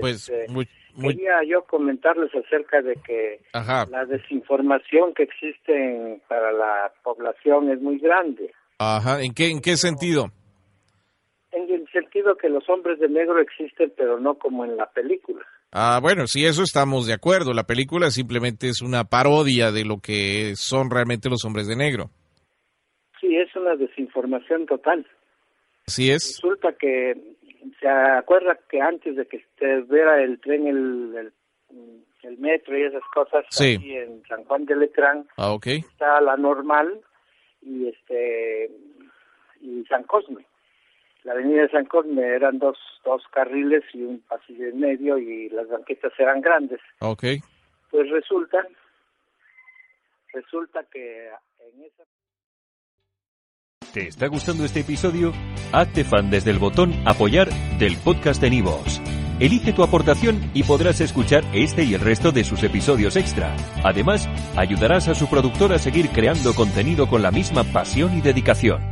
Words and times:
Pues, 0.00 0.28
Este, 0.28 0.52
muy, 0.52 0.66
muy... 0.96 1.14
Quería 1.14 1.38
yo 1.48 1.62
comentarles 1.70 2.34
acerca 2.34 2.82
de 2.82 2.94
que 3.06 3.42
Ajá, 3.52 3.86
la 3.88 4.04
desinformación 4.04 5.14
que 5.14 5.22
existe 5.22 5.72
en- 5.72 6.20
para 6.28 6.50
la 6.50 6.92
población 7.04 7.70
es 7.70 7.80
muy 7.80 7.98
grande. 8.00 8.50
ajá. 8.78 9.22
¿En 9.22 9.32
qué, 9.34 9.50
en 9.50 9.60
qué 9.60 9.76
sentido? 9.76 10.32
En 11.52 11.70
el 11.72 11.88
sentido 11.92 12.36
que 12.36 12.48
los 12.48 12.68
hombres 12.68 12.98
de 12.98 13.08
negro 13.08 13.40
existen, 13.40 13.92
pero 13.96 14.18
no 14.18 14.34
como 14.34 14.64
en 14.64 14.76
la 14.76 14.90
película. 14.90 15.44
Ah, 15.72 15.98
bueno, 16.00 16.26
sí, 16.26 16.46
eso 16.46 16.62
estamos 16.62 17.06
de 17.06 17.12
acuerdo. 17.12 17.52
La 17.52 17.64
película 17.66 18.10
simplemente 18.10 18.68
es 18.68 18.80
una 18.80 19.04
parodia 19.04 19.70
de 19.70 19.84
lo 19.84 19.98
que 20.00 20.54
son 20.56 20.90
realmente 20.90 21.28
los 21.28 21.44
hombres 21.44 21.66
de 21.66 21.76
negro. 21.76 22.10
Sí, 23.20 23.36
es 23.36 23.54
una 23.54 23.76
desinformación 23.76 24.66
total. 24.66 25.06
Así 25.86 26.10
es. 26.10 26.36
Resulta 26.42 26.72
que 26.72 27.16
se 27.80 27.88
acuerda 27.88 28.58
que 28.70 28.80
antes 28.80 29.16
de 29.16 29.26
que 29.26 29.44
se 29.58 29.80
viera 29.82 30.22
el 30.22 30.40
tren, 30.40 30.66
el, 30.66 31.14
el, 31.16 31.32
el 32.22 32.38
metro 32.38 32.78
y 32.78 32.84
esas 32.84 33.02
cosas, 33.12 33.44
Sí. 33.50 33.76
aquí 33.76 33.94
en 33.96 34.22
San 34.28 34.44
Juan 34.44 34.64
de 34.64 34.76
Letrán, 34.76 35.26
Ah, 35.36 35.54
está 35.62 36.20
la 36.22 36.36
normal 36.36 37.00
y 37.60 37.88
este 37.88 38.70
y 39.60 39.84
San 39.86 40.04
Cosme. 40.04 40.46
La 41.24 41.32
avenida 41.32 41.62
de 41.62 41.70
San 41.70 41.84
Cosme 41.86 42.22
eran 42.22 42.58
dos, 42.58 42.78
dos 43.04 43.22
carriles 43.32 43.84
y 43.92 44.02
un 44.02 44.20
pasillo 44.20 44.68
en 44.68 44.80
medio 44.80 45.18
y 45.18 45.48
las 45.50 45.68
banquetas 45.68 46.12
eran 46.18 46.40
grandes. 46.40 46.80
Ok. 47.00 47.24
Pues 47.90 48.10
resulta, 48.10 48.66
resulta 50.32 50.84
que 50.92 51.28
en 51.28 51.84
esa 51.84 52.04
¿Te 53.92 54.06
está 54.06 54.26
gustando 54.26 54.64
este 54.64 54.80
episodio? 54.80 55.32
Hazte 55.72 56.04
fan 56.04 56.30
desde 56.30 56.50
el 56.50 56.58
botón 56.58 56.92
Apoyar 57.06 57.48
del 57.78 57.96
podcast 57.96 58.40
de 58.40 58.50
Nivos. 58.50 59.00
Elige 59.40 59.72
tu 59.72 59.82
aportación 59.82 60.50
y 60.52 60.64
podrás 60.64 61.00
escuchar 61.00 61.42
este 61.54 61.84
y 61.84 61.94
el 61.94 62.00
resto 62.00 62.30
de 62.30 62.44
sus 62.44 62.62
episodios 62.64 63.16
extra. 63.16 63.56
Además, 63.84 64.28
ayudarás 64.56 65.08
a 65.08 65.14
su 65.14 65.28
productor 65.30 65.72
a 65.72 65.78
seguir 65.78 66.10
creando 66.10 66.54
contenido 66.54 67.08
con 67.08 67.22
la 67.22 67.30
misma 67.30 67.64
pasión 67.64 68.16
y 68.18 68.20
dedicación. 68.20 68.87